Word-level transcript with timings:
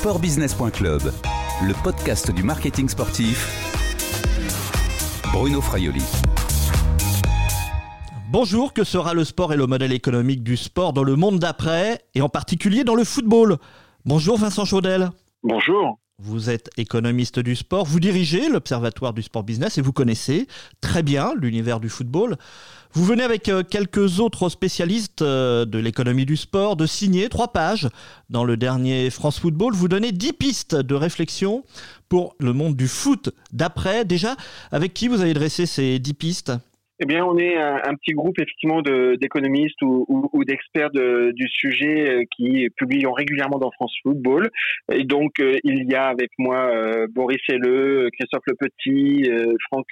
Sportbusiness.club, 0.00 1.12
le 1.62 1.82
podcast 1.84 2.30
du 2.30 2.42
marketing 2.42 2.88
sportif. 2.88 3.46
Bruno 5.30 5.60
Fraioli. 5.60 6.02
Bonjour, 8.30 8.72
que 8.72 8.82
sera 8.82 9.12
le 9.12 9.24
sport 9.24 9.52
et 9.52 9.58
le 9.58 9.66
modèle 9.66 9.92
économique 9.92 10.42
du 10.42 10.56
sport 10.56 10.94
dans 10.94 11.02
le 11.02 11.16
monde 11.16 11.38
d'après, 11.38 12.00
et 12.14 12.22
en 12.22 12.30
particulier 12.30 12.82
dans 12.82 12.94
le 12.94 13.04
football? 13.04 13.58
Bonjour 14.06 14.38
Vincent 14.38 14.64
Chaudel. 14.64 15.10
Bonjour. 15.42 15.98
Vous 16.22 16.50
êtes 16.50 16.68
économiste 16.76 17.38
du 17.38 17.56
sport, 17.56 17.86
vous 17.86 17.98
dirigez 17.98 18.50
l'Observatoire 18.50 19.14
du 19.14 19.22
Sport 19.22 19.42
Business 19.42 19.78
et 19.78 19.80
vous 19.80 19.94
connaissez 19.94 20.48
très 20.82 21.02
bien 21.02 21.32
l'univers 21.34 21.80
du 21.80 21.88
football. 21.88 22.36
Vous 22.92 23.06
venez 23.06 23.22
avec 23.22 23.48
euh, 23.48 23.62
quelques 23.62 24.20
autres 24.20 24.50
spécialistes 24.50 25.22
euh, 25.22 25.64
de 25.64 25.78
l'économie 25.78 26.26
du 26.26 26.36
sport 26.36 26.76
de 26.76 26.84
signer 26.84 27.30
trois 27.30 27.54
pages 27.54 27.88
dans 28.28 28.44
le 28.44 28.58
dernier 28.58 29.08
France 29.08 29.38
Football. 29.38 29.72
Vous 29.72 29.88
donnez 29.88 30.12
dix 30.12 30.34
pistes 30.34 30.74
de 30.74 30.94
réflexion 30.94 31.64
pour 32.10 32.34
le 32.38 32.52
monde 32.52 32.76
du 32.76 32.88
foot 32.88 33.30
d'après. 33.54 34.04
Déjà, 34.04 34.36
avec 34.72 34.92
qui 34.92 35.08
vous 35.08 35.22
avez 35.22 35.32
dressé 35.32 35.64
ces 35.64 35.98
dix 35.98 36.14
pistes? 36.14 36.52
Eh 37.00 37.06
bien, 37.06 37.24
on 37.24 37.36
est 37.38 37.56
un, 37.56 37.94
petit 37.94 38.12
groupe 38.12 38.38
effectivement 38.38 38.82
d'économistes 38.82 39.80
ou, 39.82 40.44
d'experts 40.44 40.90
du 40.90 41.48
sujet 41.48 42.10
euh, 42.10 42.22
qui 42.36 42.68
publions 42.76 43.12
régulièrement 43.12 43.58
dans 43.58 43.70
France 43.72 43.94
Football. 44.02 44.50
Et 44.92 45.04
donc, 45.04 45.32
il 45.38 45.90
y 45.90 45.94
a 45.94 46.06
avec 46.06 46.30
moi 46.38 46.70
Boris 47.10 47.40
Helleux, 47.48 48.08
Christophe 48.12 48.44
Le 48.46 48.54
Petit, 48.54 49.30
Franck 49.68 49.86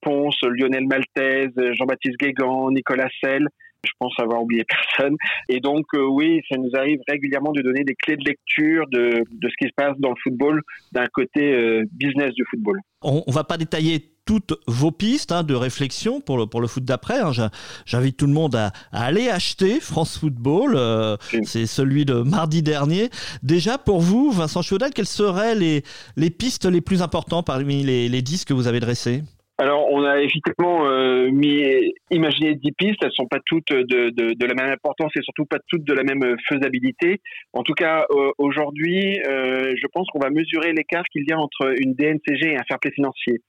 Ponce, 0.00 0.38
Lionel 0.42 0.86
Maltese, 0.86 1.54
Jean-Baptiste 1.74 2.18
Guégan, 2.18 2.70
Nicolas 2.70 3.08
Selle. 3.22 3.48
Je 3.84 3.92
pense 3.98 4.12
avoir 4.18 4.42
oublié 4.42 4.64
personne. 4.68 5.16
Et 5.48 5.60
donc, 5.60 5.86
euh, 5.94 6.06
oui, 6.06 6.40
ça 6.48 6.56
nous 6.56 6.70
arrive 6.74 7.00
régulièrement 7.08 7.52
de 7.52 7.62
donner 7.62 7.84
des 7.84 7.94
clés 7.94 8.16
de 8.16 8.24
lecture 8.24 8.86
de, 8.88 9.22
ce 9.42 9.56
qui 9.58 9.68
se 9.68 9.74
passe 9.76 9.98
dans 9.98 10.10
le 10.10 10.16
football 10.22 10.62
d'un 10.92 11.06
côté 11.12 11.52
euh, 11.52 11.84
business 11.92 12.32
du 12.34 12.44
football. 12.50 12.78
On 13.04 13.22
ne 13.26 13.32
va 13.32 13.44
pas 13.44 13.56
détailler 13.56 14.14
toutes 14.24 14.54
vos 14.66 14.90
pistes 14.90 15.32
hein, 15.32 15.42
de 15.42 15.54
réflexion 15.54 16.20
pour 16.20 16.38
le, 16.38 16.46
pour 16.46 16.60
le 16.60 16.66
foot 16.66 16.84
d'après. 16.84 17.20
Hein. 17.20 17.50
J'invite 17.84 18.16
tout 18.16 18.26
le 18.26 18.32
monde 18.32 18.54
à, 18.56 18.72
aller 18.92 19.28
acheter 19.28 19.80
France 19.80 20.18
Football. 20.18 20.74
Euh, 20.76 21.16
c'est 21.44 21.66
celui 21.66 22.04
de 22.04 22.14
mardi 22.14 22.62
dernier. 22.62 23.10
Déjà, 23.42 23.78
pour 23.78 24.00
vous, 24.00 24.30
Vincent 24.30 24.62
Chaudel, 24.62 24.92
quelles 24.92 25.06
seraient 25.06 25.54
les, 25.54 25.84
les 26.16 26.30
pistes 26.30 26.64
les 26.64 26.80
plus 26.80 27.02
importantes 27.02 27.46
parmi 27.46 27.82
les, 27.82 28.08
les 28.08 28.22
10 28.22 28.44
que 28.44 28.54
vous 28.54 28.66
avez 28.66 28.80
dressées? 28.80 29.22
Alors, 29.56 29.86
on 29.92 30.02
a 30.02 30.20
effectivement 30.20 30.84
euh, 30.86 31.30
mis, 31.30 31.92
imaginé 32.10 32.56
10 32.56 32.72
pistes. 32.72 33.04
Elles 33.04 33.12
sont 33.12 33.28
pas 33.28 33.38
toutes 33.46 33.70
de, 33.70 34.10
de, 34.10 34.34
de, 34.34 34.46
la 34.46 34.54
même 34.54 34.72
importance 34.72 35.12
et 35.16 35.22
surtout 35.22 35.44
pas 35.44 35.58
toutes 35.68 35.84
de 35.84 35.92
la 35.92 36.02
même 36.02 36.36
faisabilité. 36.48 37.20
En 37.52 37.62
tout 37.62 37.74
cas, 37.74 38.04
euh, 38.10 38.32
aujourd'hui, 38.38 39.20
euh, 39.20 39.72
je 39.76 39.86
pense 39.92 40.08
qu'on 40.10 40.18
va 40.18 40.30
mesurer 40.30 40.72
l'écart 40.72 41.04
qu'il 41.04 41.22
y 41.28 41.32
a 41.32 41.38
entre 41.38 41.72
une 41.78 41.94
DNCG 41.94 42.52
et 42.52 42.56
un 42.56 42.64
fair 42.66 42.80
play 42.80 42.90
financier. 42.90 43.42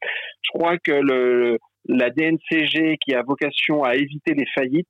Je 0.43 0.49
crois 0.53 0.77
que 0.77 0.91
le, 0.91 1.57
la 1.87 2.11
DNCG, 2.11 2.97
qui 3.03 3.15
a 3.15 3.23
vocation 3.23 3.83
à 3.83 3.95
éviter 3.95 4.35
les 4.35 4.45
faillites, 4.53 4.87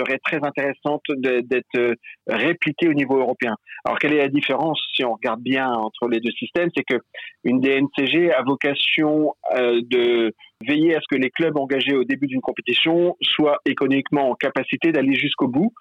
serait 0.00 0.18
très 0.24 0.38
intéressante 0.42 1.02
d'être 1.18 1.66
euh, 1.76 1.94
répliquée 2.26 2.88
au 2.88 2.94
niveau 2.94 3.18
européen. 3.18 3.54
Alors 3.84 3.98
quelle 3.98 4.12
est 4.12 4.18
la 4.18 4.28
différence 4.28 4.80
si 4.94 5.04
on 5.04 5.14
regarde 5.14 5.42
bien 5.42 5.70
entre 5.70 6.08
les 6.08 6.20
deux 6.20 6.32
systèmes 6.32 6.70
C'est 6.76 6.84
que 6.84 7.00
une 7.44 7.60
DNCG 7.60 8.32
a 8.32 8.42
vocation 8.42 9.34
euh, 9.54 9.80
de 9.84 10.32
veiller 10.62 10.94
à 10.94 11.00
ce 11.00 11.06
que 11.10 11.20
les 11.20 11.30
clubs 11.30 11.56
engagés 11.56 11.94
au 11.94 12.04
début 12.04 12.26
d'une 12.26 12.40
compétition 12.40 13.16
soient 13.22 13.58
économiquement 13.64 14.30
en 14.30 14.34
capacité 14.34 14.92
d'aller 14.92 15.14
jusqu'au 15.14 15.48
bout. 15.48 15.72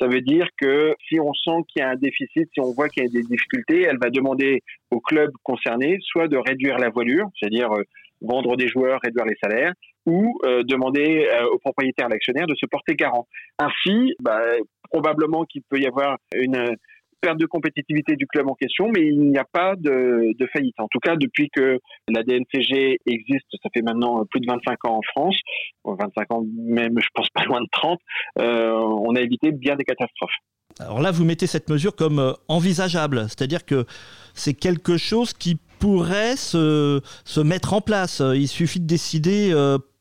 Ça 0.00 0.06
veut 0.06 0.20
dire 0.20 0.46
que 0.56 0.94
si 1.08 1.18
on 1.18 1.32
sent 1.34 1.64
qu'il 1.68 1.82
y 1.82 1.84
a 1.84 1.90
un 1.90 1.96
déficit, 1.96 2.48
si 2.52 2.60
on 2.60 2.72
voit 2.72 2.88
qu'il 2.88 3.02
y 3.02 3.06
a 3.06 3.10
des 3.10 3.22
difficultés, 3.22 3.82
elle 3.82 3.98
va 4.00 4.10
demander 4.10 4.62
aux 4.90 5.00
clubs 5.00 5.32
concernés 5.42 5.98
soit 6.02 6.28
de 6.28 6.36
réduire 6.36 6.78
la 6.78 6.88
voilure, 6.88 7.28
c'est-à-dire 7.38 7.72
euh, 7.72 7.82
vendre 8.20 8.56
des 8.56 8.68
joueurs, 8.68 9.00
réduire 9.02 9.24
les 9.24 9.36
salaires, 9.42 9.72
ou 10.06 10.38
euh, 10.44 10.62
demander 10.62 11.28
euh, 11.30 11.46
aux 11.52 11.58
propriétaires, 11.58 12.08
l'actionnaire, 12.08 12.46
de 12.46 12.54
se 12.54 12.66
porter 12.66 12.94
garant. 12.94 13.26
Ainsi, 13.58 14.14
bah, 14.20 14.40
probablement 14.90 15.44
qu'il 15.44 15.62
peut 15.68 15.78
y 15.78 15.86
avoir 15.86 16.16
une 16.34 16.76
perte 17.20 17.38
de 17.38 17.46
compétitivité 17.46 18.16
du 18.16 18.26
club 18.26 18.48
en 18.48 18.54
question, 18.54 18.90
mais 18.94 19.06
il 19.06 19.30
n'y 19.30 19.38
a 19.38 19.44
pas 19.44 19.74
de, 19.76 20.36
de, 20.38 20.46
faillite. 20.52 20.78
En 20.78 20.88
tout 20.88 21.00
cas, 21.00 21.16
depuis 21.16 21.50
que 21.50 21.78
la 22.08 22.22
DNCG 22.22 22.98
existe, 23.06 23.46
ça 23.62 23.68
fait 23.74 23.82
maintenant 23.82 24.24
plus 24.26 24.40
de 24.40 24.46
25 24.46 24.84
ans 24.84 24.98
en 24.98 25.02
France, 25.02 25.36
25 25.84 26.32
ans 26.32 26.44
même, 26.56 26.94
je 26.98 27.08
pense 27.14 27.28
pas 27.30 27.44
loin 27.44 27.60
de 27.60 27.68
30, 27.72 27.98
euh, 28.38 28.72
on 28.72 29.14
a 29.14 29.20
évité 29.20 29.52
bien 29.52 29.76
des 29.76 29.84
catastrophes. 29.84 30.30
Alors 30.80 31.00
là, 31.00 31.10
vous 31.10 31.24
mettez 31.24 31.46
cette 31.46 31.68
mesure 31.70 31.96
comme 31.96 32.18
euh, 32.18 32.32
envisageable, 32.46 33.22
c'est-à-dire 33.24 33.64
que 33.64 33.84
c'est 34.34 34.54
quelque 34.54 34.96
chose 34.96 35.32
qui 35.32 35.58
pourrait 35.78 36.36
se, 36.36 37.00
se, 37.24 37.40
mettre 37.40 37.72
en 37.72 37.80
place. 37.80 38.22
Il 38.34 38.48
suffit 38.48 38.80
de 38.80 38.86
décider 38.86 39.52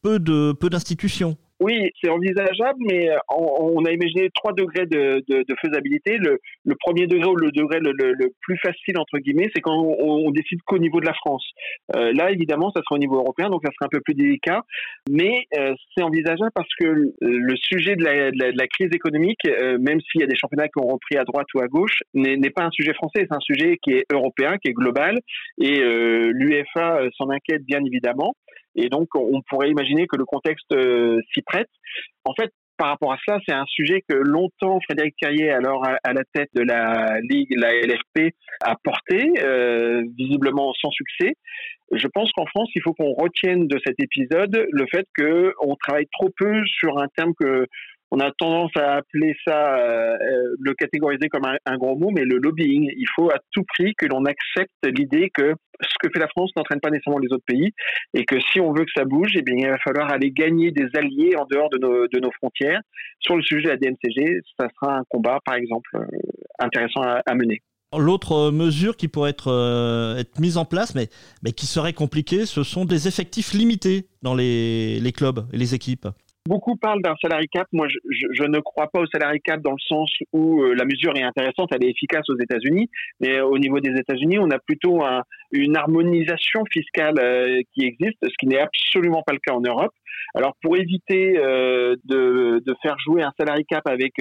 peu 0.01 0.19
de 0.19 0.53
peu 0.53 0.69
d'institutions. 0.69 1.37
Oui, 1.59 1.89
c'est 1.99 2.09
envisageable, 2.09 2.77
mais 2.87 3.09
euh, 3.09 3.17
on, 3.35 3.83
a 3.85 3.91
imaginé 3.91 4.29
trois 4.35 4.53
degrés 4.53 4.85
de, 4.85 5.23
faisabilité. 5.59 6.17
Le, 6.17 6.39
premier 6.79 7.07
degré 7.07 7.27
ou 7.27 7.35
le 7.35 7.51
degré 7.51 7.79
le, 7.79 8.31
plus 8.41 8.57
facile, 8.59 8.99
entre 8.99 9.17
guillemets, 9.17 9.49
c'est 9.55 9.61
quand 9.61 9.75
on, 9.75 10.29
décide 10.29 10.61
qu'au 10.65 10.77
niveau 10.77 10.99
de 10.99 11.07
la 11.07 11.13
France. 11.13 11.43
Euh, 11.95 12.13
là, 12.13 12.31
évidemment, 12.31 12.69
ça 12.69 12.81
sera 12.81 12.95
au 12.95 12.99
niveau 12.99 13.15
européen, 13.15 13.49
donc 13.49 13.61
ça 13.65 13.71
sera 13.73 13.87
un 13.87 13.89
peu 13.89 14.01
plus 14.01 14.13
délicat, 14.13 14.63
mais 15.09 15.45
euh, 15.57 15.73
c'est 15.95 16.03
envisageable 16.03 16.51
parce 16.53 16.69
que 16.79 17.13
le 17.21 17.55
sujet 17.55 17.95
de 17.95 18.03
la, 18.03 18.67
crise 18.67 18.89
économique, 18.93 19.39
même 19.79 19.99
s'il 20.01 20.21
y 20.21 20.23
a 20.23 20.27
des 20.27 20.35
championnats 20.35 20.67
qui 20.67 20.79
ont 20.79 20.87
repris 20.87 21.17
à 21.17 21.23
droite 21.23 21.47
ou 21.55 21.61
à 21.61 21.67
gauche, 21.67 21.99
n'est 22.13 22.49
pas 22.51 22.63
un 22.63 22.71
sujet 22.71 22.93
français, 22.93 23.25
c'est 23.27 23.33
un 23.33 23.39
sujet 23.39 23.77
qui 23.81 23.93
est 23.93 24.05
européen, 24.11 24.57
qui 24.57 24.69
est 24.69 24.73
global, 24.73 25.17
et 25.59 25.79
l'UEFA 25.79 26.99
s'en 27.17 27.29
inquiète 27.29 27.63
bien 27.65 27.83
évidemment. 27.83 28.35
Et 28.77 28.89
donc, 28.89 29.09
on 29.15 29.41
pourrait 29.49 29.69
imaginer 29.69 30.07
que 30.07 30.15
le 30.15 30.25
contexte 30.25 30.71
euh, 30.71 31.19
s'y 31.33 31.41
prête. 31.41 31.69
En 32.23 32.33
fait, 32.33 32.51
par 32.77 32.89
rapport 32.89 33.11
à 33.11 33.17
cela, 33.25 33.39
c'est 33.47 33.55
un 33.55 33.65
sujet 33.65 34.03
que 34.07 34.15
longtemps 34.15 34.79
Frédéric 34.81 35.15
Carrier, 35.19 35.49
alors 35.49 35.83
à, 35.85 36.13
la 36.13 36.23
tête 36.31 36.49
de 36.53 36.61
la 36.61 37.19
Ligue, 37.21 37.53
la 37.57 37.73
LFP, 37.73 38.35
a 38.61 38.75
porté, 38.83 39.33
euh, 39.41 40.03
visiblement 40.15 40.73
sans 40.79 40.91
succès. 40.91 41.33
Je 41.91 42.07
pense 42.07 42.31
qu'en 42.33 42.45
France, 42.45 42.69
il 42.75 42.81
faut 42.83 42.93
qu'on 42.93 43.13
retienne 43.13 43.67
de 43.67 43.79
cet 43.83 43.99
épisode 43.99 44.67
le 44.71 44.85
fait 44.91 45.05
qu'on 45.17 45.75
travaille 45.75 46.07
trop 46.11 46.29
peu 46.37 46.63
sur 46.65 46.99
un 46.99 47.07
terme 47.15 47.33
que 47.39 47.65
on 48.11 48.19
a 48.19 48.31
tendance 48.31 48.71
à 48.75 48.95
appeler 48.95 49.35
ça, 49.45 49.77
euh, 49.77 50.13
euh, 50.13 50.55
le 50.59 50.73
catégoriser 50.75 51.27
comme 51.27 51.45
un, 51.45 51.77
gros 51.77 51.97
mot, 51.97 52.09
mais 52.11 52.23
le 52.23 52.37
lobbying. 52.37 52.89
Il 52.95 53.07
faut 53.15 53.29
à 53.29 53.37
tout 53.51 53.63
prix 53.67 53.95
que 53.95 54.05
l'on 54.05 54.23
accepte 54.25 54.71
l'idée 54.83 55.29
que 55.33 55.53
ce 55.81 55.95
que 56.01 56.09
fait 56.11 56.19
la 56.19 56.29
France 56.29 56.51
n'entraîne 56.55 56.79
pas 56.79 56.89
nécessairement 56.89 57.19
les 57.19 57.31
autres 57.33 57.43
pays 57.45 57.71
et 58.13 58.25
que 58.25 58.39
si 58.51 58.59
on 58.59 58.71
veut 58.71 58.85
que 58.85 58.91
ça 58.95 59.03
bouge, 59.03 59.31
eh 59.35 59.41
bien, 59.41 59.55
il 59.57 59.69
va 59.69 59.77
falloir 59.79 60.11
aller 60.11 60.31
gagner 60.31 60.71
des 60.71 60.87
alliés 60.95 61.35
en 61.37 61.45
dehors 61.45 61.69
de 61.69 61.77
nos, 61.77 62.31
frontières. 62.31 62.81
Sur 63.19 63.35
le 63.35 63.43
sujet 63.43 63.63
de 63.63 63.69
la 63.69 63.77
DNCG, 63.77 64.41
ça 64.59 64.67
sera 64.79 64.97
un 64.97 65.03
combat, 65.09 65.39
par 65.45 65.55
exemple, 65.55 65.89
euh, 65.95 66.05
intéressant 66.59 67.01
à, 67.01 67.35
mener. 67.35 67.61
L'autre 67.97 68.51
mesure 68.51 68.97
qui 68.97 69.07
pourrait 69.07 69.31
être, 69.31 70.17
mise 70.39 70.57
en 70.57 70.65
place, 70.65 70.95
mais, 70.95 71.51
qui 71.51 71.65
serait 71.65 71.93
compliquée, 71.93 72.45
ce 72.45 72.63
sont 72.63 72.85
des 72.85 73.07
effectifs 73.07 73.53
limités 73.53 74.07
dans 74.21 74.35
les 74.35 75.13
clubs 75.15 75.45
et 75.51 75.57
les 75.57 75.75
équipes. 75.75 76.07
Beaucoup 76.47 76.77
parlent 76.77 77.01
d'un 77.01 77.15
salary 77.21 77.49
cap. 77.49 77.67
Moi, 77.73 77.87
je, 77.89 77.97
je, 78.31 78.43
ne 78.43 78.59
crois 78.59 78.87
pas 78.87 79.01
au 79.01 79.05
salary 79.07 79.41
cap 79.41 79.61
dans 79.61 79.71
le 79.71 79.85
sens 79.85 80.09
où 80.31 80.61
euh, 80.61 80.73
la 80.75 80.85
mesure 80.85 81.13
est 81.17 81.23
intéressante, 81.23 81.69
elle 81.73 81.83
est 81.83 81.89
efficace 81.89 82.29
aux 82.29 82.39
États-Unis, 82.39 82.89
mais 83.19 83.41
au 83.41 83.57
niveau 83.57 83.81
des 83.81 83.91
États-Unis, 83.99 84.39
on 84.39 84.49
a 84.51 84.57
plutôt 84.57 85.03
un, 85.03 85.23
une 85.51 85.77
harmonisation 85.77 86.63
fiscale 86.71 87.15
euh, 87.19 87.61
qui 87.73 87.85
existe, 87.85 88.17
ce 88.23 88.33
qui 88.39 88.47
n'est 88.47 88.59
absolument 88.59 89.23
pas 89.25 89.33
le 89.33 89.39
cas 89.39 89.53
en 89.53 89.61
Europe. 89.61 89.93
Alors, 90.35 90.55
pour 90.61 90.77
éviter 90.77 91.37
euh, 91.37 91.95
de, 92.03 92.61
faire 92.81 92.97
jouer 92.99 93.23
un 93.23 93.31
salary 93.39 93.65
cap 93.65 93.87
avec 93.87 94.13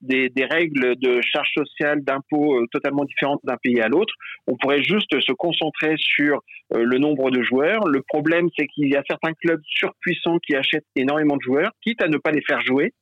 des, 0.00 0.28
des, 0.30 0.44
règles 0.44 0.96
de 0.96 1.20
charges 1.20 1.52
sociales, 1.54 2.02
d'impôts 2.02 2.66
totalement 2.72 3.04
différentes 3.04 3.40
d'un 3.44 3.56
pays 3.62 3.80
à 3.80 3.88
l'autre, 3.88 4.14
on 4.46 4.56
pourrait 4.56 4.82
juste 4.82 5.20
se 5.20 5.32
concentrer 5.32 5.94
sur 5.98 6.40
le 6.70 6.98
nombre 6.98 7.30
de 7.30 7.42
joueurs. 7.42 7.86
Le 7.86 8.02
problème, 8.02 8.48
c'est 8.58 8.66
qu'il 8.68 8.88
y 8.88 8.96
a 8.96 9.02
certains 9.08 9.32
clubs 9.34 9.60
surpuissants 9.66 10.38
qui 10.38 10.56
achètent 10.56 10.86
énormément 10.96 11.36
de 11.36 11.42
joueurs 11.42 11.70
quitte 11.82 12.02
à 12.02 12.08
ne 12.08 12.18
pas 12.18 12.30
les 12.30 12.42
faire 12.42 12.60
jouer. 12.60 12.92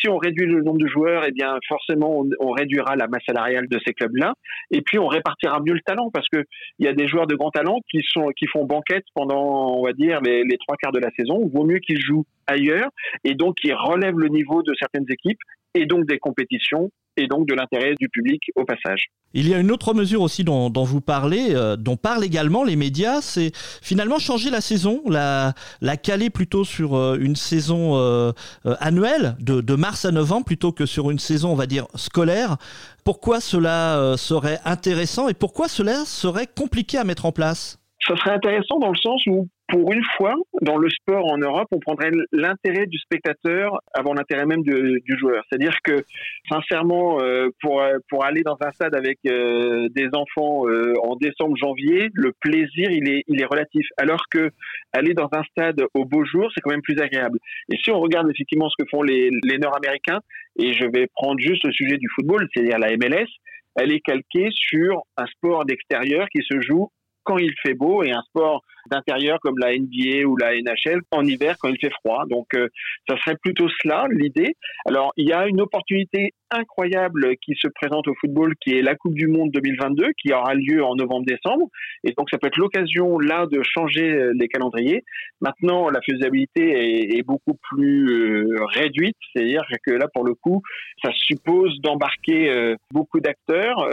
Si 0.00 0.08
on 0.08 0.16
réduit 0.16 0.46
le 0.46 0.62
nombre 0.62 0.78
de 0.78 0.86
joueurs, 0.86 1.24
eh 1.26 1.32
bien 1.32 1.58
forcément 1.68 2.24
on, 2.40 2.50
réduira 2.52 2.96
la 2.96 3.08
masse 3.08 3.24
salariale 3.26 3.68
de 3.68 3.78
ces 3.84 3.92
clubs-là, 3.92 4.34
et 4.70 4.82
puis 4.82 4.98
on 4.98 5.06
répartira 5.06 5.60
mieux 5.60 5.74
le 5.74 5.80
talent 5.80 6.10
parce 6.12 6.28
que 6.28 6.44
il 6.78 6.86
y 6.86 6.88
a 6.88 6.92
des 6.92 7.08
joueurs 7.10 7.26
de 7.26 7.34
grand 7.34 7.50
talent 7.50 7.80
qui 7.90 8.00
sont 8.02 8.28
qui 8.36 8.46
font 8.46 8.64
banquette 8.64 9.04
pendant 9.14 9.76
on 9.76 9.84
va 9.84 9.92
dire 9.92 10.20
les, 10.22 10.44
les 10.44 10.56
trois 10.58 10.76
quarts 10.76 10.92
de 10.92 11.00
la 11.00 11.10
saison. 11.16 11.46
Vaut 11.52 11.64
mieux 11.64 11.78
qu'ils 11.78 12.00
jouent 12.00 12.26
ailleurs 12.46 12.90
et 13.24 13.34
donc 13.34 13.56
qui 13.56 13.72
relèvent 13.72 14.18
le 14.18 14.28
niveau 14.28 14.62
de 14.62 14.72
certaines 14.78 15.06
équipes 15.10 15.40
et 15.74 15.86
donc 15.86 16.06
des 16.06 16.18
compétitions 16.18 16.90
et 17.20 17.26
donc 17.26 17.46
de 17.46 17.54
l'intérêt 17.54 17.94
du 17.98 18.08
public 18.08 18.42
au 18.56 18.64
passage. 18.64 19.06
Il 19.32 19.48
y 19.48 19.54
a 19.54 19.58
une 19.58 19.70
autre 19.70 19.94
mesure 19.94 20.22
aussi 20.22 20.42
dont, 20.42 20.70
vous 20.70 21.00
parlez, 21.00 21.54
euh, 21.54 21.76
dont 21.76 21.96
parlent 21.96 22.24
également 22.24 22.64
les 22.64 22.74
médias, 22.74 23.20
c'est 23.20 23.52
finalement 23.54 24.18
changer 24.18 24.50
la 24.50 24.60
saison, 24.60 25.02
la, 25.08 25.52
la 25.80 25.96
caler 25.96 26.30
plutôt 26.30 26.64
sur 26.64 26.96
euh, 26.96 27.16
une 27.20 27.36
saison 27.36 27.96
euh, 27.96 28.32
annuelle, 28.80 29.36
de, 29.38 29.60
de, 29.60 29.74
mars 29.76 30.04
à 30.04 30.10
novembre, 30.10 30.46
plutôt 30.46 30.72
que 30.72 30.84
sur 30.84 31.10
une 31.10 31.20
saison, 31.20 31.50
on 31.50 31.54
va 31.54 31.66
dire, 31.66 31.86
scolaire. 31.94 32.56
Pourquoi 33.04 33.40
cela 33.40 34.14
serait 34.16 34.58
intéressant 34.64 35.28
et 35.28 35.34
pourquoi 35.34 35.68
cela 35.68 36.04
serait 36.04 36.46
compliqué 36.46 36.98
à 36.98 37.04
mettre 37.04 37.24
en 37.24 37.32
place? 37.32 37.78
Ça 38.06 38.16
serait 38.16 38.32
intéressant 38.32 38.78
dans 38.78 38.90
le 38.90 38.98
sens 38.98 39.22
où 39.26 39.48
pour 39.70 39.92
une 39.92 40.04
fois, 40.16 40.34
dans 40.62 40.76
le 40.76 40.90
sport 40.90 41.30
en 41.30 41.38
Europe, 41.38 41.68
on 41.70 41.78
prendrait 41.78 42.10
l'intérêt 42.32 42.86
du 42.86 42.98
spectateur 42.98 43.78
avant 43.94 44.14
l'intérêt 44.14 44.44
même 44.44 44.62
du, 44.62 45.00
joueur. 45.18 45.44
C'est-à-dire 45.48 45.76
que, 45.82 46.04
sincèrement, 46.48 47.20
euh, 47.20 47.48
pour, 47.62 47.82
pour 48.08 48.24
aller 48.24 48.42
dans 48.42 48.56
un 48.60 48.70
stade 48.72 48.94
avec 48.94 49.18
euh, 49.26 49.88
des 49.94 50.08
enfants 50.12 50.68
euh, 50.68 50.94
en 51.02 51.16
décembre, 51.16 51.56
janvier, 51.56 52.08
le 52.14 52.32
plaisir, 52.40 52.90
il 52.90 53.08
est, 53.08 53.22
il 53.28 53.40
est 53.40 53.44
relatif. 53.44 53.86
Alors 53.96 54.24
que 54.30 54.50
aller 54.92 55.14
dans 55.14 55.28
un 55.32 55.42
stade 55.44 55.82
au 55.94 56.04
beau 56.04 56.24
jour, 56.24 56.50
c'est 56.54 56.60
quand 56.60 56.70
même 56.70 56.82
plus 56.82 57.00
agréable. 57.00 57.38
Et 57.72 57.76
si 57.82 57.90
on 57.90 58.00
regarde 58.00 58.28
effectivement 58.30 58.68
ce 58.68 58.82
que 58.82 58.88
font 58.90 59.02
les, 59.02 59.30
les 59.44 59.58
Nord-Américains, 59.58 60.20
et 60.58 60.74
je 60.74 60.84
vais 60.92 61.06
prendre 61.14 61.38
juste 61.38 61.64
le 61.64 61.72
sujet 61.72 61.96
du 61.96 62.08
football, 62.14 62.48
c'est-à-dire 62.52 62.78
la 62.78 62.96
MLS, 62.96 63.28
elle 63.76 63.92
est 63.92 64.00
calquée 64.00 64.48
sur 64.52 65.02
un 65.16 65.26
sport 65.26 65.64
d'extérieur 65.64 66.28
qui 66.28 66.42
se 66.42 66.60
joue 66.60 66.90
quand 67.24 67.38
il 67.38 67.52
fait 67.62 67.74
beau 67.74 68.02
et 68.02 68.12
un 68.12 68.22
sport 68.22 68.62
d'intérieur 68.90 69.38
comme 69.40 69.58
la 69.58 69.76
NBA 69.76 70.26
ou 70.26 70.36
la 70.36 70.52
NHL 70.52 71.00
en 71.10 71.24
hiver 71.24 71.56
quand 71.60 71.68
il 71.68 71.78
fait 71.78 71.92
froid. 72.00 72.24
Donc 72.28 72.46
euh, 72.54 72.68
ça 73.08 73.16
serait 73.18 73.36
plutôt 73.42 73.68
cela 73.82 74.06
l'idée. 74.10 74.56
Alors 74.86 75.12
il 75.16 75.28
y 75.28 75.32
a 75.32 75.46
une 75.46 75.60
opportunité 75.60 76.32
incroyable 76.50 77.36
qui 77.44 77.54
se 77.54 77.68
présente 77.68 78.08
au 78.08 78.14
football 78.20 78.54
qui 78.60 78.76
est 78.76 78.82
la 78.82 78.96
Coupe 78.96 79.14
du 79.14 79.28
Monde 79.28 79.50
2022 79.52 80.08
qui 80.20 80.32
aura 80.32 80.54
lieu 80.54 80.82
en 80.82 80.96
novembre-décembre 80.96 81.68
et 82.02 82.12
donc 82.12 82.28
ça 82.30 82.38
peut 82.38 82.48
être 82.48 82.56
l'occasion 82.56 83.18
là 83.18 83.46
de 83.46 83.62
changer 83.62 84.10
euh, 84.10 84.32
les 84.34 84.48
calendriers. 84.48 85.04
Maintenant 85.40 85.90
la 85.90 86.00
faisabilité 86.02 87.16
est, 87.16 87.22
beaucoup 87.22 87.56
plus 87.70 88.08
euh, 88.08 88.64
réduite, 88.74 89.16
c'est-à-dire 89.32 89.62
que 89.86 89.92
là 89.92 90.06
pour 90.12 90.24
le 90.24 90.34
coup 90.34 90.62
ça 91.04 91.10
suppose 91.12 91.80
d'embarquer 91.80 92.74
beaucoup 92.92 93.20
d'acteurs. 93.20 93.88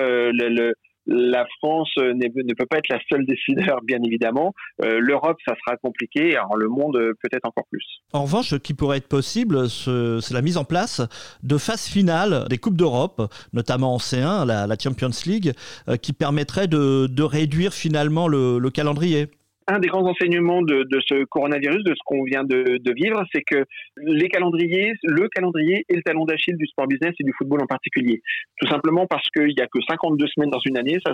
La 1.07 1.45
France 1.57 1.91
ne 1.97 2.53
peut 2.53 2.65
pas 2.65 2.77
être 2.77 2.89
la 2.89 2.99
seule 3.09 3.25
décideur, 3.25 3.81
bien 3.83 3.99
évidemment. 4.03 4.53
Euh, 4.83 4.99
L'Europe, 4.99 5.37
ça 5.47 5.55
sera 5.55 5.77
compliqué. 5.77 6.35
Alors 6.35 6.57
le 6.57 6.67
monde, 6.67 6.97
euh, 6.97 7.13
peut-être 7.23 7.45
encore 7.45 7.65
plus. 7.71 7.83
En 8.13 8.23
revanche, 8.23 8.49
ce 8.49 8.55
qui 8.55 8.73
pourrait 8.73 8.97
être 8.97 9.07
possible, 9.07 9.69
c'est 9.69 10.33
la 10.33 10.41
mise 10.41 10.57
en 10.57 10.65
place 10.65 11.01
de 11.43 11.57
phases 11.57 11.87
finales 11.87 12.45
des 12.49 12.57
Coupes 12.57 12.75
d'Europe, 12.75 13.33
notamment 13.53 13.95
en 13.95 13.97
C1, 13.97 14.45
la, 14.45 14.77
Champions 14.77 15.09
League, 15.25 15.53
euh, 15.87 15.95
qui 15.95 16.13
permettrait 16.13 16.67
de, 16.67 17.23
réduire 17.23 17.73
finalement 17.73 18.27
le 18.27 18.69
calendrier 18.69 19.27
un 19.67 19.79
des 19.79 19.87
grands 19.87 20.05
enseignements 20.07 20.61
de, 20.61 20.87
ce 21.07 21.25
coronavirus, 21.25 21.83
de 21.83 21.91
ce 21.91 21.99
qu'on 22.05 22.23
vient 22.23 22.43
de, 22.43 22.93
vivre, 22.93 23.23
c'est 23.33 23.41
que 23.41 23.65
les 23.97 24.29
calendriers, 24.29 24.93
le 25.03 25.27
calendrier 25.27 25.85
est 25.89 25.95
le 25.95 26.01
talon 26.01 26.25
d'Achille 26.25 26.55
du 26.55 26.65
sport 26.67 26.87
business 26.87 27.13
et 27.19 27.23
du 27.23 27.33
football 27.37 27.61
en 27.61 27.67
particulier. 27.67 28.21
Tout 28.59 28.67
simplement 28.67 29.05
parce 29.07 29.27
qu'il 29.29 29.53
n'y 29.55 29.61
a 29.61 29.67
que 29.67 29.79
52 29.87 30.25
semaines 30.27 30.49
dans 30.49 30.61
une 30.65 30.77
année, 30.77 30.97
ça 31.05 31.13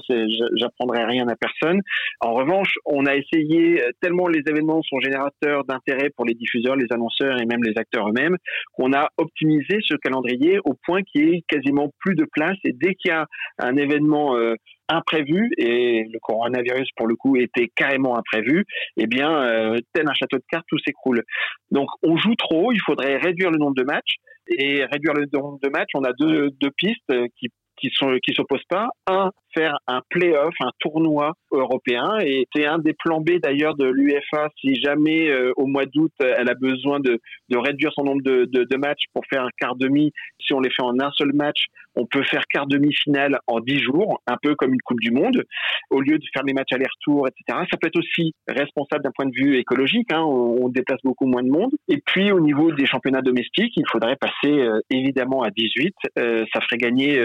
j'apprendrai 0.56 1.04
rien 1.04 1.28
à 1.28 1.36
personne. 1.36 1.82
En 2.22 2.34
revanche, 2.34 2.76
on 2.86 3.06
a 3.06 3.16
essayé, 3.16 3.82
tellement 4.02 4.28
les 4.28 4.42
événements 4.48 4.82
sont 4.84 5.00
générateurs 5.00 5.64
d'intérêt 5.66 6.10
pour 6.16 6.26
les 6.26 6.36
diffuseurs, 6.36 6.76
les 6.76 6.88
annonceurs 6.92 7.42
et 7.42 7.46
même 7.46 7.64
les 7.64 7.74
acteurs 7.78 8.08
eux-mêmes, 8.08 8.38
qu'on 8.74 8.94
a 8.94 9.10
optimisé 9.18 9.80
ce 9.82 9.96
calendrier 9.96 10.60
au 10.64 10.74
point 10.86 11.02
qu'il 11.02 11.28
y 11.28 11.36
ait 11.36 11.44
quasiment 11.48 11.92
plus 12.00 12.16
de 12.16 12.26
place 12.32 12.58
et 12.64 12.74
dès 12.74 12.94
qu'il 12.96 13.10
y 13.10 13.14
a 13.14 13.26
un 13.60 13.76
événement 13.78 14.38
euh, 14.38 14.56
imprévu, 14.90 15.52
et 15.58 16.06
le 16.12 16.20
coronavirus 16.20 16.90
pour 16.96 17.08
le 17.08 17.16
coup 17.16 17.36
était 17.38 17.70
carrément 17.76 18.18
imprévu, 18.18 18.66
eh 18.98 19.08
bien, 19.08 19.32
euh, 19.44 19.80
tel 19.94 20.08
un 20.08 20.14
château 20.14 20.38
de 20.38 20.44
cartes, 20.50 20.66
tout 20.68 20.80
s'écroule. 20.80 21.24
Donc 21.72 21.90
on 22.04 22.18
joue 22.18 22.36
trop, 22.36 22.72
il 22.72 22.82
faudrait 22.82 23.18
réduire 23.18 23.52
le 23.52 23.58
nombre 23.58 23.76
de 23.76 23.84
matchs, 23.84 24.16
et 24.48 24.84
réduire 24.86 25.14
le 25.14 25.26
nombre 25.32 25.60
de 25.62 25.70
matchs, 25.70 25.92
on 25.94 26.04
a 26.04 26.12
deux, 26.14 26.50
deux 26.60 26.72
pistes 26.72 27.14
qui 27.38 27.50
qui 27.78 27.90
sont 27.94 28.16
s'opposent 28.36 28.66
pas. 28.70 28.90
Un, 29.08 29.32
faire 29.54 29.78
un 29.88 30.02
play-off, 30.10 30.54
un 30.60 30.72
tournoi 30.80 31.34
européen, 31.52 32.18
et 32.22 32.48
c'est 32.56 32.66
un 32.66 32.80
des 32.80 32.94
plans 32.94 33.22
B 33.22 33.40
d'ailleurs 33.42 33.76
de 33.76 33.86
l'UEFA 33.86 34.50
si 34.60 34.76
jamais 34.76 35.30
euh, 35.30 35.52
au 35.58 35.68
mois 35.68 35.86
d'août 35.86 36.12
elle 36.20 36.50
a 36.50 36.56
besoin 36.56 37.00
de, 37.00 37.20
de 37.50 37.58
réduire 37.58 37.92
son 37.94 38.04
nombre 38.04 38.24
de, 38.24 38.46
de, 38.46 38.64
de, 38.64 38.78
matchs 38.78 39.04
pour 39.14 39.24
faire 39.30 39.44
un 39.44 39.50
quart 39.60 39.76
demi. 39.76 40.12
Si 40.40 40.54
on 40.54 40.60
les 40.60 40.70
fait 40.70 40.82
en 40.82 41.00
un 41.00 41.12
seul 41.12 41.34
match, 41.34 41.66
on 41.96 42.06
peut 42.06 42.24
faire 42.24 42.44
quart 42.50 42.68
demi-finale 42.68 43.38
en 43.48 43.60
dix 43.60 43.80
jours, 43.80 44.22
un 44.28 44.38
peu 44.42 44.56
comme 44.56 44.74
une 44.74 44.82
Coupe 44.82 45.00
du 45.00 45.12
Monde, 45.12 45.44
au 45.90 46.02
lieu 46.02 46.18
de 46.18 46.26
faire 46.34 46.44
les 46.44 46.54
matchs 46.54 46.74
aller-retour, 46.74 47.28
etc. 47.28 47.66
Ça 47.70 47.78
peut 47.80 47.88
être 47.88 48.00
aussi 48.00 48.34
responsable 48.48 49.04
d'un 49.04 49.12
point 49.16 49.26
de 49.26 49.36
vue 49.36 49.58
écologique. 49.58 50.12
Hein, 50.12 50.22
on, 50.24 50.70
déplace 50.70 51.00
beaucoup 51.04 51.28
moins 51.28 51.44
de 51.44 51.50
monde. 51.50 51.72
Et 51.88 52.02
puis 52.04 52.32
au 52.32 52.40
niveau 52.40 52.72
des 52.72 52.88
championnats 52.88 53.22
domestiques, 53.22 53.74
il 53.76 53.84
faudrait 53.92 54.16
passer 54.16 54.52
euh, 54.52 54.80
évidemment 54.90 55.44
à 55.44 55.52
18. 55.52 55.94
Euh, 56.18 56.46
ça 56.52 56.62
ferait 56.62 56.78
gagner 56.78 57.20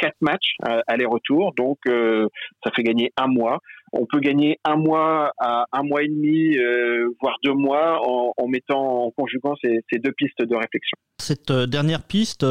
quatre 0.00 0.16
matchs 0.20 0.56
aller-retour, 0.86 1.52
donc 1.56 1.78
euh, 1.86 2.26
ça 2.64 2.70
fait 2.74 2.82
gagner 2.82 3.12
un 3.16 3.28
mois. 3.28 3.58
On 3.92 4.06
peut 4.06 4.20
gagner 4.20 4.58
un 4.64 4.76
mois 4.76 5.32
à 5.38 5.64
un 5.72 5.82
mois 5.82 6.02
et 6.02 6.08
demi, 6.08 6.56
euh, 6.56 7.08
voire 7.20 7.36
deux 7.42 7.52
mois, 7.52 8.00
en, 8.06 8.48
mettant, 8.48 9.06
en 9.06 9.10
conjuguant 9.10 9.54
ces, 9.62 9.98
deux 9.98 10.12
pistes 10.12 10.42
de 10.42 10.54
réflexion. 10.54 10.96
Cette 11.18 11.50
euh, 11.50 11.66
dernière 11.66 12.04
piste, 12.04 12.46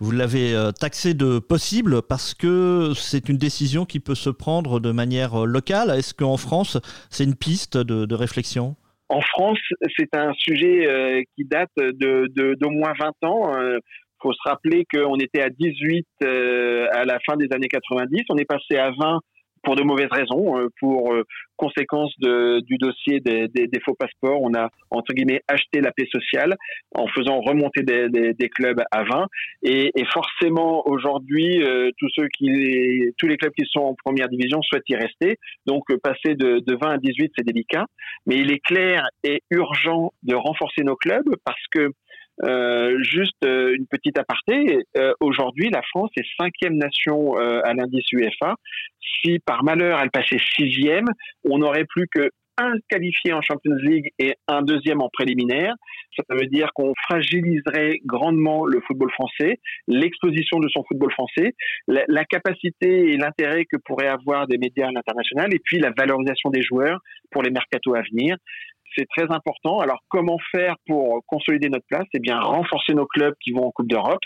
vous 0.00 0.10
l'avez 0.12 0.54
taxée 0.80 1.14
de 1.14 1.38
possible 1.40 2.02
parce 2.02 2.32
que 2.34 2.92
c'est 2.94 3.28
une 3.28 3.38
décision 3.38 3.84
qui 3.84 4.00
peut 4.00 4.14
se 4.14 4.30
prendre 4.30 4.80
de 4.80 4.92
manière 4.92 5.44
locale. 5.44 5.90
Est-ce 5.90 6.14
qu'en 6.14 6.36
France, 6.36 6.78
c'est 7.10 7.24
une 7.24 7.36
piste 7.36 7.76
de, 7.76 8.14
réflexion? 8.14 8.76
En 9.10 9.20
France, 9.20 9.58
c'est 9.98 10.14
un 10.16 10.32
sujet 10.34 11.26
qui 11.36 11.44
date 11.44 11.70
de 11.76 12.54
d'au 12.54 12.70
moins 12.70 12.92
20 12.98 13.28
ans 13.28 13.52
faut 14.24 14.32
se 14.32 14.48
rappeler 14.48 14.86
qu'on 14.92 15.16
était 15.16 15.42
à 15.42 15.50
18 15.50 16.06
euh, 16.22 16.86
à 16.92 17.04
la 17.04 17.18
fin 17.26 17.36
des 17.36 17.48
années 17.54 17.68
90, 17.68 18.22
on 18.30 18.36
est 18.36 18.46
passé 18.46 18.76
à 18.76 18.90
20 18.90 19.20
pour 19.62 19.76
de 19.76 19.82
mauvaises 19.82 20.10
raisons, 20.10 20.58
euh, 20.58 20.68
pour 20.78 21.14
euh, 21.14 21.24
conséquence 21.56 22.12
du 22.18 22.76
dossier 22.78 23.20
des, 23.20 23.80
faux 23.84 23.94
passeports. 23.94 24.42
On 24.42 24.52
a 24.54 24.68
entre 24.90 25.14
guillemets 25.14 25.40
acheté 25.48 25.80
la 25.80 25.90
paix 25.92 26.06
sociale 26.10 26.56
en 26.94 27.06
faisant 27.06 27.40
remonter 27.40 27.82
des, 27.82 28.48
clubs 28.48 28.82
à 28.90 29.04
20. 29.04 29.26
Et, 29.62 29.90
et 29.94 30.04
forcément 30.06 30.86
aujourd'hui, 30.86 31.64
tous 31.96 32.08
ceux 32.14 32.26
qui, 32.36 32.50
tous 33.16 33.28
les 33.28 33.36
clubs 33.36 33.52
qui 33.56 33.64
sont 33.70 33.80
en 33.80 33.94
première 33.94 34.28
division 34.28 34.60
souhaitent 34.62 34.88
y 34.88 34.96
rester. 34.96 35.38
Donc 35.64 35.84
passer 36.02 36.34
de, 36.34 36.58
de 36.58 36.76
20 36.76 36.90
à 36.90 36.98
18, 36.98 37.32
c'est 37.36 37.46
délicat. 37.46 37.86
Mais 38.26 38.36
il 38.36 38.50
est 38.50 38.58
clair 38.58 39.06
et 39.22 39.40
urgent 39.50 40.12
de 40.24 40.34
renforcer 40.34 40.82
nos 40.82 40.96
clubs 40.96 41.36
parce 41.44 41.64
que 41.70 41.92
euh, 42.42 42.98
juste 43.02 43.44
euh, 43.44 43.74
une 43.76 43.86
petite 43.86 44.18
aparté. 44.18 44.78
Euh, 44.96 45.12
aujourd'hui, 45.20 45.70
la 45.70 45.82
France 45.82 46.10
est 46.16 46.26
cinquième 46.38 46.76
nation 46.76 47.36
à 47.36 47.72
l'indice 47.74 48.10
UEFA. 48.12 48.56
Si 49.22 49.38
par 49.38 49.64
malheur 49.64 50.00
elle 50.02 50.10
passait 50.10 50.40
sixième, 50.56 51.06
on 51.48 51.58
n'aurait 51.58 51.84
plus 51.84 52.06
que 52.08 52.30
un 52.56 52.74
qualifié 52.88 53.32
en 53.32 53.42
Champions 53.42 53.74
League 53.74 54.12
et 54.20 54.34
un 54.46 54.62
deuxième 54.62 55.02
en 55.02 55.08
préliminaire. 55.12 55.74
Ça 56.16 56.36
veut 56.36 56.46
dire 56.46 56.70
qu'on 56.72 56.92
fragiliserait 57.08 57.98
grandement 58.04 58.64
le 58.64 58.80
football 58.86 59.10
français, 59.10 59.58
l'exposition 59.88 60.60
de 60.60 60.68
son 60.68 60.84
football 60.84 61.10
français, 61.10 61.54
la, 61.88 62.04
la 62.06 62.24
capacité 62.24 63.12
et 63.12 63.16
l'intérêt 63.16 63.64
que 63.64 63.76
pourraient 63.84 64.06
avoir 64.06 64.46
des 64.46 64.58
médias 64.58 64.86
à 64.86 64.92
l'international, 64.92 65.52
et 65.52 65.58
puis 65.58 65.80
la 65.80 65.90
valorisation 65.96 66.50
des 66.50 66.62
joueurs 66.62 67.00
pour 67.32 67.42
les 67.42 67.50
mercatos 67.50 67.96
à 67.96 68.02
venir 68.02 68.36
c'est 68.96 69.06
très 69.16 69.30
important. 69.30 69.80
Alors, 69.80 70.00
comment 70.08 70.38
faire 70.52 70.76
pour 70.86 71.24
consolider 71.26 71.68
notre 71.68 71.86
place? 71.86 72.06
Eh 72.14 72.20
bien, 72.20 72.38
renforcer 72.40 72.94
nos 72.94 73.06
clubs 73.06 73.34
qui 73.40 73.52
vont 73.52 73.66
en 73.66 73.70
Coupe 73.70 73.88
d'Europe. 73.88 74.22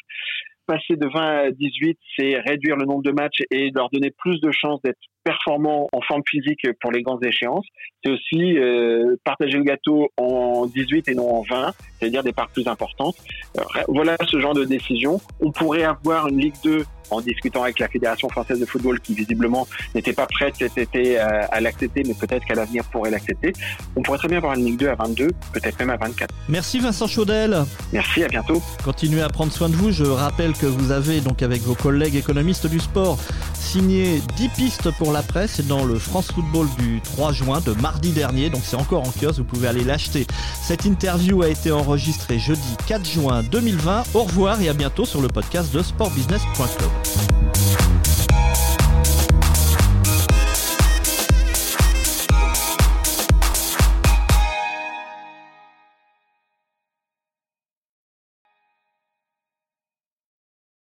Passer 0.69 0.97
de 0.97 1.07
20 1.07 1.21
à 1.21 1.51
18, 1.51 1.99
c'est 2.15 2.39
réduire 2.41 2.77
le 2.77 2.85
nombre 2.85 3.03
de 3.03 3.11
matchs 3.11 3.41
et 3.51 3.71
leur 3.75 3.89
donner 3.89 4.11
plus 4.11 4.39
de 4.43 4.51
chances 4.53 4.83
d'être 4.83 4.99
performants 5.25 5.89
en 5.93 6.01
forme 6.03 6.23
physique 6.29 6.67
pour 6.81 6.93
les 6.93 7.03
grandes 7.03 7.25
échéances. 7.25 7.67
C'est 8.05 8.11
aussi 8.11 8.59
euh, 8.59 9.17
partager 9.25 9.57
le 9.57 9.65
gâteau 9.65 10.09
en 10.17 10.67
18 10.67 11.09
et 11.09 11.15
non 11.15 11.37
en 11.37 11.43
20, 11.43 11.73
c'est-à-dire 11.99 12.23
des 12.23 12.33
parts 12.33 12.49
plus 12.49 12.67
importantes. 12.69 13.17
Euh, 13.59 13.63
voilà 13.89 14.17
ce 14.27 14.41
genre 14.41 14.55
de 14.55 14.65
décision. 14.65 15.21
On 15.41 15.53
pourrait 15.53 15.85
avoir 15.85 16.29
une 16.29 16.39
Ligue 16.39 16.55
2 16.65 16.85
en 17.11 17.21
discutant 17.21 17.63
avec 17.63 17.79
la 17.79 17.89
Fédération 17.89 18.29
française 18.29 18.61
de 18.61 18.67
football 18.67 19.01
qui 19.01 19.15
visiblement 19.15 19.67
n'était 19.95 20.13
pas 20.13 20.27
prête 20.27 20.57
cet 20.57 20.77
été 20.77 21.19
à, 21.19 21.47
à 21.47 21.61
l'accepter, 21.61 22.03
mais 22.07 22.15
peut-être 22.15 22.45
qu'à 22.45 22.55
l'avenir 22.55 22.85
pourrait 22.91 23.11
l'accepter. 23.11 23.53
On 23.97 24.03
pourrait 24.03 24.19
très 24.19 24.29
bien 24.29 24.39
avoir 24.39 24.55
une 24.55 24.65
Ligue 24.65 24.79
2 24.79 24.89
à 24.89 24.95
22, 24.95 25.29
peut-être 25.53 25.79
même 25.79 25.91
à 25.91 25.97
24. 25.97 26.35
Merci 26.49 26.81
Vincent 26.81 27.07
Chaudel. 27.07 27.65
Merci, 27.93 28.25
à 28.25 28.29
bientôt. 28.29 28.63
Continuez 28.85 29.23
à 29.23 29.29
prendre 29.29 29.53
soin 29.53 29.69
de 29.69 29.75
vous. 29.75 29.91
Je 29.91 30.05
rappelle 30.05 30.53
que 30.59 30.67
vous 30.67 30.91
avez 30.91 31.21
donc 31.21 31.43
avec 31.43 31.63
vos 31.63 31.75
collègues 31.75 32.17
économistes 32.17 32.67
du 32.67 32.81
sport 32.81 33.19
signé 33.55 34.23
10 34.37 34.49
pistes 34.51 34.91
pour 34.93 35.13
la 35.13 35.23
presse, 35.23 35.61
dans 35.67 35.85
le 35.85 35.99
France 35.99 36.33
Football 36.33 36.69
du 36.79 37.01
3 37.03 37.33
juin, 37.33 37.61
de 37.61 37.73
mardi 37.73 38.13
dernier, 38.13 38.51
donc 38.51 38.63
c'est 38.65 38.77
encore 38.77 39.03
en 39.07 39.11
kiosque, 39.11 39.39
vous 39.39 39.45
pouvez 39.45 39.69
aller 39.69 39.85
l'acheter. 39.85 40.27
Cette 40.63 40.85
interview 40.85 41.43
a 41.43 41.49
été 41.49 41.71
enregistrée 41.71 42.39
jeudi 42.39 42.77
4 42.87 43.07
juin 43.07 43.43
2020. 43.43 44.05
Au 44.15 44.25
revoir 44.25 44.61
et 44.61 44.69
à 44.69 44.73
bientôt 44.73 45.05
sur 45.05 45.21
le 45.21 45.29
podcast 45.29 45.73
de 45.75 45.83
sportbusiness.club. 45.83 47.38